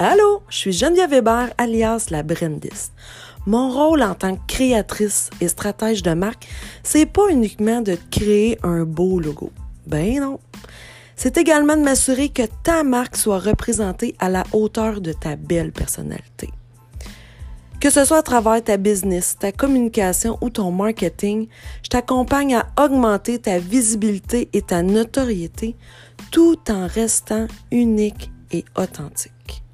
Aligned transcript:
Allô, 0.00 0.42
je 0.48 0.56
suis 0.56 0.72
Geneviève 0.72 1.10
Weber, 1.10 1.48
alias 1.58 2.06
la 2.10 2.22
Brendis. 2.22 2.92
Mon 3.46 3.68
rôle 3.68 4.04
en 4.04 4.14
tant 4.14 4.36
que 4.36 4.46
créatrice 4.46 5.28
et 5.40 5.48
stratège 5.48 6.04
de 6.04 6.14
marque, 6.14 6.46
c'est 6.84 7.04
pas 7.04 7.28
uniquement 7.30 7.80
de 7.80 7.98
créer 8.08 8.60
un 8.62 8.84
beau 8.84 9.18
logo. 9.18 9.50
Ben 9.88 10.20
non. 10.20 10.38
C'est 11.16 11.36
également 11.36 11.76
de 11.76 11.82
m'assurer 11.82 12.28
que 12.28 12.44
ta 12.62 12.84
marque 12.84 13.16
soit 13.16 13.40
représentée 13.40 14.14
à 14.20 14.28
la 14.28 14.44
hauteur 14.52 15.00
de 15.00 15.12
ta 15.12 15.34
belle 15.34 15.72
personnalité. 15.72 16.48
Que 17.80 17.90
ce 17.90 18.04
soit 18.04 18.18
à 18.18 18.22
travers 18.22 18.62
ta 18.62 18.76
business, 18.76 19.36
ta 19.36 19.50
communication 19.50 20.38
ou 20.40 20.48
ton 20.48 20.70
marketing, 20.70 21.48
je 21.82 21.88
t'accompagne 21.88 22.54
à 22.54 22.68
augmenter 22.80 23.40
ta 23.40 23.58
visibilité 23.58 24.48
et 24.52 24.62
ta 24.62 24.84
notoriété 24.84 25.74
tout 26.30 26.58
en 26.70 26.86
restant 26.86 27.48
unique 27.72 28.30
et 28.52 28.64
authentique. 28.76 29.64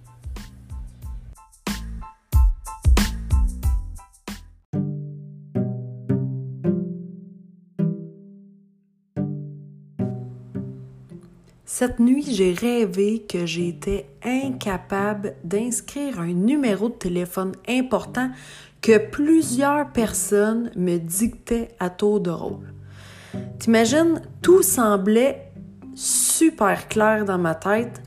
Cette 11.76 11.98
nuit, 11.98 12.24
j'ai 12.28 12.52
rêvé 12.52 13.26
que 13.28 13.46
j'étais 13.46 14.06
incapable 14.22 15.34
d'inscrire 15.42 16.20
un 16.20 16.32
numéro 16.32 16.88
de 16.88 16.94
téléphone 16.94 17.50
important 17.68 18.30
que 18.80 18.96
plusieurs 18.96 19.90
personnes 19.90 20.70
me 20.76 20.98
dictaient 20.98 21.70
à 21.80 21.90
tour 21.90 22.20
de 22.20 22.30
rôle. 22.30 22.72
T'imagines, 23.58 24.22
tout 24.40 24.62
semblait 24.62 25.50
super 25.96 26.86
clair 26.86 27.24
dans 27.24 27.38
ma 27.38 27.56
tête 27.56 28.00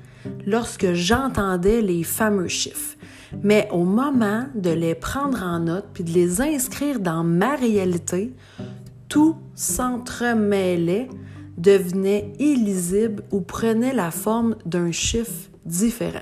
lorsque 0.46 0.94
j'entendais 0.94 1.82
les 1.82 2.04
fameux 2.04 2.48
chiffres. 2.48 2.96
Mais 3.44 3.68
au 3.74 3.84
moment 3.84 4.46
de 4.56 4.70
les 4.70 4.96
prendre 4.96 5.44
en 5.44 5.60
note 5.60 5.88
puis 5.94 6.06
de 6.06 6.14
les 6.14 6.40
inscrire 6.40 7.02
dans 7.02 7.26
ma 7.26 7.58
réalité, 7.58 8.34
tout 9.10 9.36
s'entremêlait 9.56 11.10
devenait 11.58 12.32
illisible 12.40 13.24
ou 13.32 13.42
prenait 13.42 13.94
la 13.94 14.12
forme 14.12 14.56
d'un 14.66 14.92
chiffre 14.92 15.50
différent. 15.66 16.20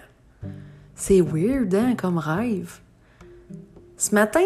C'est 0.96 1.22
weird, 1.22 1.76
hein, 1.76 1.96
comme 1.96 2.18
rêve. 2.18 2.80
Ce 3.98 4.16
matin, 4.16 4.46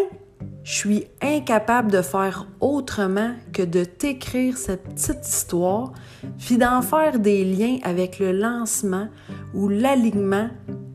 je 0.64 0.74
suis 0.74 1.06
incapable 1.22 1.92
de 1.92 2.02
faire 2.02 2.48
autrement 2.60 3.34
que 3.54 3.64
de 3.64 3.84
t'écrire 3.84 4.58
cette 4.58 4.84
petite 4.84 5.28
histoire, 5.28 5.94
puis 6.38 6.58
d'en 6.58 6.82
faire 6.82 7.20
des 7.20 7.46
liens 7.46 7.78
avec 7.84 8.20
le 8.20 8.32
lancement 8.32 9.08
ou 9.54 9.68
l'alignement 9.68 10.50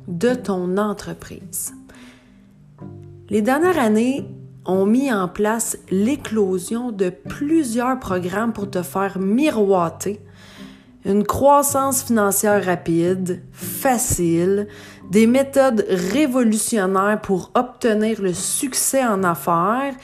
de 0.09 0.35
ton 0.35 0.77
entreprise. 0.77 1.73
Les 3.31 3.43
dernières 3.43 3.79
années, 3.79 4.29
ont 4.67 4.87
mis 4.87 5.13
en 5.13 5.29
place 5.29 5.77
l'éclosion 5.91 6.91
de 6.91 7.11
plusieurs 7.11 7.99
programmes 8.01 8.53
pour 8.53 8.71
te 8.71 8.83
faire 8.83 9.19
miroiter 9.19 10.21
une 11.05 11.25
croissance 11.25 12.03
financière 12.03 12.65
rapide, 12.65 13.43
facile, 13.53 14.69
des 15.11 15.27
méthodes 15.27 15.85
révolutionnaires 15.89 17.21
pour 17.21 17.51
obtenir 17.55 18.23
le 18.23 18.33
succès 18.33 19.05
en 19.05 19.23
affaires, 19.23 19.95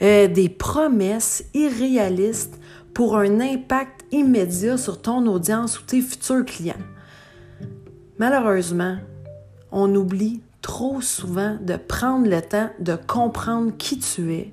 euh, 0.00 0.28
des 0.28 0.48
promesses 0.48 1.44
irréalistes 1.52 2.58
pour 2.94 3.18
un 3.18 3.40
impact 3.40 4.06
immédiat 4.12 4.78
sur 4.78 5.00
ton 5.02 5.26
audience 5.26 5.78
ou 5.78 5.82
tes 5.82 6.00
futurs 6.00 6.46
clients. 6.46 6.74
Malheureusement, 8.18 8.96
on 9.70 9.94
oublie 9.94 10.40
trop 10.66 11.00
souvent 11.00 11.56
de 11.60 11.76
prendre 11.76 12.28
le 12.28 12.42
temps 12.42 12.70
de 12.80 12.96
comprendre 12.96 13.70
qui 13.78 14.00
tu 14.00 14.34
es, 14.34 14.52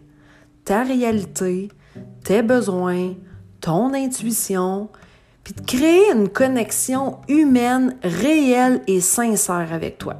ta 0.64 0.84
réalité, 0.84 1.70
tes 2.24 2.44
besoins, 2.44 3.16
ton 3.62 3.96
intuition, 3.96 4.90
puis 5.44 5.56
de 5.56 5.62
créer 5.62 6.12
une 6.14 6.30
connexion 6.30 7.18
humaine 7.28 7.98
réelle 8.04 8.84
et 8.86 9.02
sincère 9.02 9.74
avec 9.74 9.98
toi. 9.98 10.18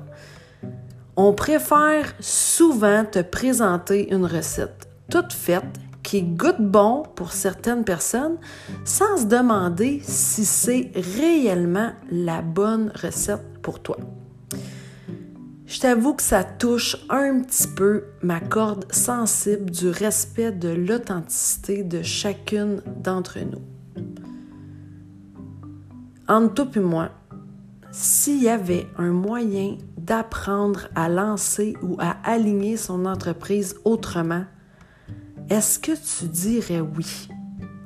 On 1.16 1.32
préfère 1.32 2.16
souvent 2.20 3.06
te 3.06 3.20
présenter 3.20 4.12
une 4.12 4.26
recette 4.26 4.90
toute 5.12 5.32
faite 5.32 5.78
qui 6.02 6.24
goûte 6.24 6.60
bon 6.60 7.04
pour 7.14 7.34
certaines 7.34 7.84
personnes 7.84 8.38
sans 8.84 9.18
se 9.18 9.26
demander 9.26 10.02
si 10.04 10.44
c'est 10.44 10.90
réellement 10.96 11.92
la 12.10 12.42
bonne 12.42 12.92
recette 12.96 13.62
pour 13.62 13.80
toi 13.80 13.98
je 15.66 15.80
t'avoue 15.80 16.14
que 16.14 16.24
ça 16.24 16.44
touche 16.44 16.98
un 17.10 17.42
petit 17.42 17.68
peu 17.68 18.04
ma 18.22 18.40
corde 18.40 18.92
sensible 18.92 19.72
du 19.72 19.90
respect 19.90 20.52
de 20.52 20.70
l'authenticité 20.70 21.84
de 21.84 22.02
chacune 22.02 22.82
d'entre 23.04 23.40
nous. 23.40 23.62
Entre 26.28 26.54
toi 26.54 26.68
et 26.76 26.80
moi, 26.80 27.10
s'il 27.92 28.42
y 28.42 28.50
avait 28.50 28.88
un 28.98 29.12
moyen 29.12 29.78
d'apprendre 29.98 30.88
à 30.96 31.08
lancer 31.10 31.76
ou 31.82 31.96
à 32.00 32.18
aligner 32.24 32.76
son 32.76 33.06
entreprise 33.06 33.76
autrement, 33.86 34.46
est-ce 35.50 35.80
que 35.80 35.92
tu 35.92 36.28
dirais 36.28 36.82
oui 36.82 37.28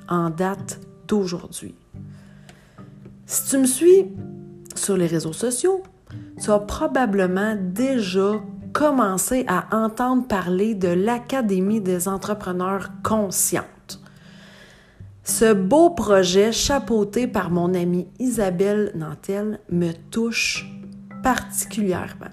en 0.08 0.30
date 0.30 0.80
d'aujourd'hui? 1.08 1.76
Si 3.26 3.50
tu 3.50 3.58
me 3.58 3.66
suis 3.66 4.06
sur 4.76 4.96
les 4.96 5.08
réseaux 5.08 5.34
sociaux, 5.34 5.84
tu 6.42 6.52
as 6.52 6.60
probablement 6.60 7.56
déjà 7.56 8.42
commencé 8.74 9.44
à 9.48 9.76
entendre 9.76 10.28
parler 10.28 10.76
de 10.76 10.90
l'Académie 10.90 11.82
des 11.82 12.08
entrepreneurs 12.08 12.92
conscientes. 13.04 14.00
Ce 15.24 15.52
beau 15.54 15.90
projet 15.90 16.52
chapeauté 16.52 17.28
par 17.28 17.50
mon 17.50 17.74
amie 17.74 18.08
Isabelle 18.20 18.92
Nantel 18.96 19.60
me 19.70 19.92
touche 20.10 20.66
particulièrement. 21.24 22.32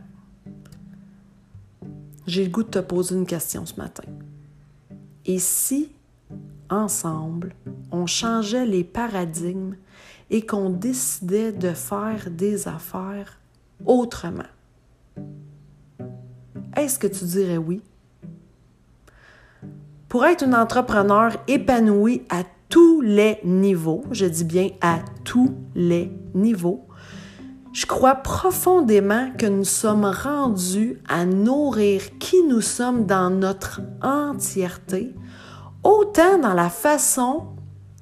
J'ai 2.27 2.45
le 2.45 2.51
goût 2.51 2.63
de 2.63 2.69
te 2.69 2.79
poser 2.79 3.17
une 3.17 3.27
question 3.27 3.67
ce 3.67 3.77
matin. 3.77 4.05
Et 5.27 5.39
si, 5.39 5.91
ensemble, 6.71 7.55
on 7.91 8.07
changeait 8.07 8.67
les 8.67 8.85
paradigmes 8.85 9.77
et 10.31 10.45
qu'on 10.47 10.71
décidait 10.71 11.53
de 11.53 11.71
faire 11.71 12.31
des 12.31 12.69
affaires 12.69 13.39
autrement? 13.85 14.43
Est-ce 16.77 16.99
que 16.99 17.07
tu 17.07 17.25
dirais 17.25 17.57
oui? 17.57 17.83
Pour 20.09 20.25
être 20.25 20.45
un 20.45 20.53
entrepreneur 20.53 21.33
épanoui 21.49 22.23
à 22.31 22.43
tous 22.69 23.01
les 23.01 23.41
niveaux, 23.45 24.05
je 24.11 24.27
dis 24.27 24.45
bien 24.45 24.69
à 24.81 24.99
tous 25.25 25.55
les 25.75 26.11
niveaux, 26.35 26.87
je 27.73 27.87
crois 27.87 28.15
profondément 28.15 29.33
que 29.37 29.47
nous 29.47 29.65
sommes 29.65 30.05
rendus 30.05 31.01
à 31.09 31.25
nourrir 31.25 32.19
qui 32.21 32.43
nous 32.45 32.61
sommes 32.61 33.07
dans 33.07 33.31
notre 33.31 33.81
entièreté, 34.03 35.13
autant 35.83 36.39
dans 36.39 36.55
la 36.55 36.71
façon 36.71 37.47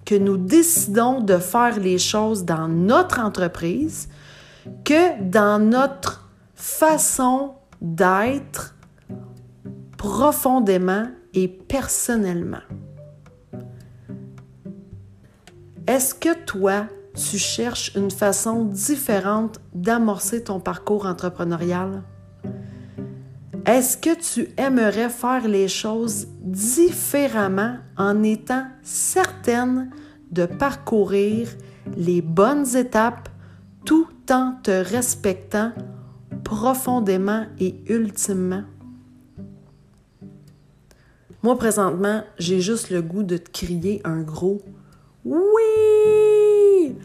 que 0.05 0.15
nous 0.15 0.37
décidons 0.37 1.21
de 1.21 1.39
faire 1.39 1.79
les 1.81 1.99
choses 1.99 2.45
dans 2.45 2.69
notre 2.69 3.21
entreprise 3.21 4.09
que 4.85 5.23
dans 5.23 5.59
notre 5.59 6.29
façon 6.55 7.55
d'être 7.81 8.75
profondément 9.97 11.07
et 11.35 11.49
personnellement. 11.49 12.63
Est-ce 15.87 16.15
que 16.15 16.35
toi, 16.45 16.87
tu 17.15 17.39
cherches 17.39 17.95
une 17.97 18.11
façon 18.11 18.65
différente 18.65 19.61
d'amorcer 19.75 20.45
ton 20.45 20.61
parcours 20.61 21.07
entrepreneurial? 21.07 22.03
Est-ce 23.67 23.97
que 23.97 24.15
tu 24.19 24.49
aimerais 24.57 25.09
faire 25.09 25.47
les 25.47 25.69
choses 25.69 26.27
différemment 26.41 27.77
en 27.97 28.23
étant 28.23 28.67
certaine 28.83 29.91
de 30.31 30.47
parcourir 30.47 31.49
les 31.97 32.23
bonnes 32.23 32.77
étapes 32.77 33.29
tout 33.85 34.09
en 34.31 34.55
te 34.63 34.71
respectant 34.71 35.73
profondément 36.45 37.47
et 37.59 37.77
ultimement? 37.87 38.65
Moi, 41.43 41.57
présentement, 41.59 42.23
j'ai 42.39 42.61
juste 42.61 42.91
le 42.91 43.03
goût 43.03 43.25
de 43.25 43.37
te 43.37 43.51
crier 43.51 44.01
un 44.05 44.23
gros 44.23 44.61
oui! 45.25 46.97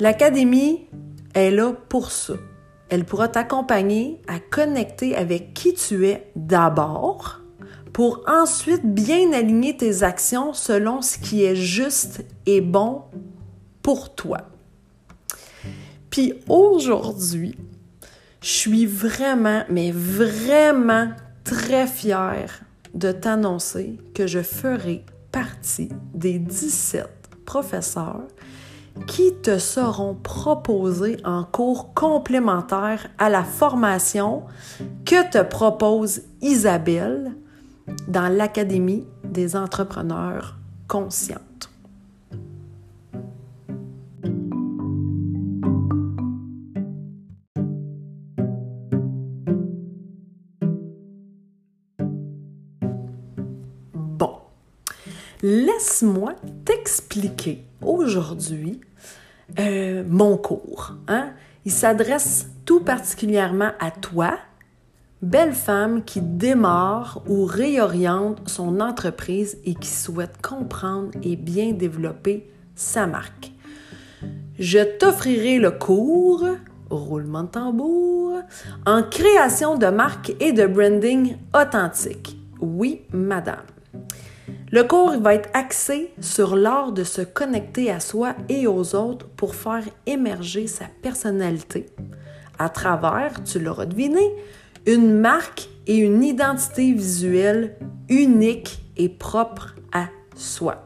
L'Académie 0.00 0.86
est 1.34 1.50
là 1.50 1.72
pour 1.88 2.10
ça. 2.10 2.34
Elle 2.88 3.04
pourra 3.04 3.28
t'accompagner 3.28 4.20
à 4.26 4.38
connecter 4.38 5.16
avec 5.16 5.54
qui 5.54 5.74
tu 5.74 6.06
es 6.06 6.30
d'abord 6.36 7.40
pour 7.92 8.24
ensuite 8.26 8.84
bien 8.84 9.32
aligner 9.32 9.76
tes 9.76 10.02
actions 10.02 10.52
selon 10.52 11.00
ce 11.00 11.18
qui 11.18 11.44
est 11.44 11.56
juste 11.56 12.24
et 12.46 12.60
bon 12.60 13.02
pour 13.82 14.14
toi. 14.14 14.53
Puis 16.14 16.32
aujourd'hui, 16.48 17.56
Je 18.40 18.48
suis 18.48 18.86
vraiment, 18.86 19.64
mais 19.68 19.90
vraiment 19.90 21.08
très 21.42 21.88
fière 21.88 22.60
de 22.92 23.10
t'annoncer 23.10 23.98
que 24.14 24.28
je 24.28 24.40
ferai 24.40 25.04
partie 25.32 25.88
des 26.12 26.38
17 26.38 27.08
professeurs 27.44 28.28
qui 29.08 29.34
te 29.42 29.58
seront 29.58 30.14
proposés 30.14 31.16
en 31.24 31.42
cours 31.42 31.94
complémentaire 31.94 33.08
à 33.18 33.28
la 33.28 33.42
formation 33.42 34.44
que 35.04 35.28
te 35.32 35.42
propose 35.42 36.20
Isabelle 36.42 37.32
dans 38.06 38.28
l'Académie 38.28 39.04
des 39.24 39.56
entrepreneurs 39.56 40.58
conscientes. 40.86 41.53
Laisse-moi 55.44 56.32
t'expliquer 56.64 57.66
aujourd'hui 57.82 58.80
euh, 59.58 60.02
mon 60.08 60.38
cours. 60.38 60.94
Hein? 61.06 61.32
Il 61.66 61.70
s'adresse 61.70 62.48
tout 62.64 62.80
particulièrement 62.80 63.72
à 63.78 63.90
toi, 63.90 64.38
belle 65.20 65.52
femme 65.52 66.02
qui 66.02 66.22
démarre 66.22 67.22
ou 67.28 67.44
réoriente 67.44 68.48
son 68.48 68.80
entreprise 68.80 69.58
et 69.66 69.74
qui 69.74 69.88
souhaite 69.88 70.40
comprendre 70.40 71.10
et 71.22 71.36
bien 71.36 71.72
développer 71.72 72.50
sa 72.74 73.06
marque. 73.06 73.52
Je 74.58 74.78
t'offrirai 74.96 75.58
le 75.58 75.72
cours, 75.72 76.46
roulement 76.88 77.42
de 77.42 77.48
tambour, 77.48 78.40
en 78.86 79.02
création 79.02 79.76
de 79.76 79.88
marque 79.88 80.32
et 80.40 80.52
de 80.54 80.66
branding 80.66 81.36
authentique. 81.54 82.38
Oui, 82.60 83.02
madame. 83.12 83.73
Le 84.74 84.82
cours 84.82 85.16
va 85.20 85.36
être 85.36 85.50
axé 85.54 86.10
sur 86.20 86.56
l'art 86.56 86.90
de 86.90 87.04
se 87.04 87.22
connecter 87.22 87.92
à 87.92 88.00
soi 88.00 88.34
et 88.48 88.66
aux 88.66 88.96
autres 88.96 89.28
pour 89.36 89.54
faire 89.54 89.84
émerger 90.04 90.66
sa 90.66 90.86
personnalité 91.00 91.86
à 92.58 92.68
travers, 92.68 93.44
tu 93.44 93.60
l'auras 93.60 93.86
deviné, 93.86 94.34
une 94.84 95.14
marque 95.14 95.68
et 95.86 95.98
une 95.98 96.24
identité 96.24 96.92
visuelle 96.92 97.76
unique 98.08 98.82
et 98.96 99.08
propre 99.08 99.76
à 99.92 100.06
soi. 100.34 100.84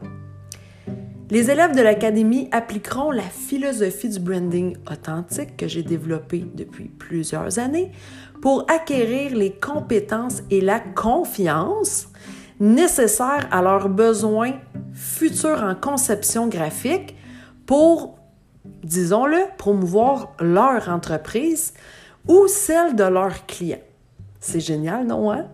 Les 1.31 1.49
élèves 1.49 1.75
de 1.75 1.81
l'Académie 1.81 2.47
appliqueront 2.51 3.09
la 3.09 3.23
philosophie 3.23 4.09
du 4.09 4.19
branding 4.19 4.77
authentique 4.91 5.57
que 5.57 5.67
j'ai 5.67 5.81
développée 5.81 6.45
depuis 6.53 6.89
plusieurs 6.89 7.57
années 7.57 7.91
pour 8.39 8.69
acquérir 8.69 9.35
les 9.35 9.51
compétences 9.51 10.43
et 10.51 10.61
la 10.61 10.79
confiance 10.79 12.07
nécessaires 12.59 13.47
à 13.51 13.61
leurs 13.61 13.89
besoins 13.89 14.53
futurs 14.93 15.63
en 15.63 15.75
conception 15.75 16.47
graphique 16.47 17.15
pour, 17.65 18.17
disons-le, 18.83 19.39
promouvoir 19.57 20.33
leur 20.39 20.89
entreprise 20.89 21.73
ou 22.27 22.47
celle 22.47 22.95
de 22.95 23.03
leurs 23.03 23.45
clients. 23.45 23.77
C'est 24.39 24.59
génial, 24.59 25.05
non, 25.05 25.31
hein? 25.31 25.45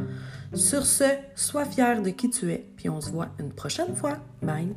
Sur 0.54 0.86
ce, 0.86 1.04
sois 1.34 1.66
fier 1.66 2.00
de 2.00 2.08
qui 2.08 2.30
tu 2.30 2.50
es, 2.50 2.64
puis 2.74 2.88
on 2.88 3.02
se 3.02 3.10
voit 3.10 3.28
une 3.38 3.52
prochaine 3.52 3.94
fois. 3.94 4.16
Bye! 4.40 4.74